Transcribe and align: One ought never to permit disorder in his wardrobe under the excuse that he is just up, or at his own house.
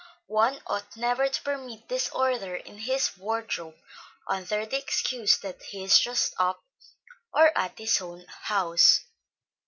One 0.25 0.61
ought 0.65 0.97
never 0.97 1.27
to 1.29 1.41
permit 1.43 1.87
disorder 1.87 2.55
in 2.55 2.79
his 2.79 3.15
wardrobe 3.17 3.77
under 4.27 4.65
the 4.65 4.75
excuse 4.79 5.37
that 5.41 5.61
he 5.61 5.83
is 5.83 5.99
just 5.99 6.33
up, 6.39 6.63
or 7.31 7.55
at 7.55 7.77
his 7.77 8.01
own 8.01 8.25
house. 8.27 9.01